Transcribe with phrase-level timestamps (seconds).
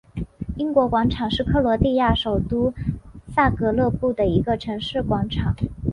[0.57, 2.73] 英国广场是克罗地亚首都
[3.35, 5.55] 萨格勒布的一个城市广场。